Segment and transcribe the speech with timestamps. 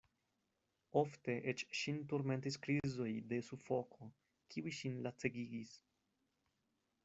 [1.01, 4.11] Ofte eĉ ŝin turmentis krizoj de sufoko,
[4.55, 5.79] kiuj ŝin lacegigis.